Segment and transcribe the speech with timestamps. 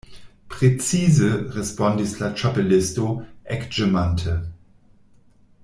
[0.53, 1.21] "Precize,"
[1.57, 3.11] respondis la Ĉapelisto,
[3.57, 4.39] ekĝemante.